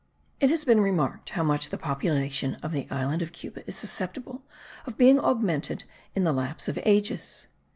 [0.39, 4.41] It has been remarked how much the population of the island of Cuba is susceptible
[4.87, 5.83] of being augmented
[6.15, 7.45] in the lapse of ages.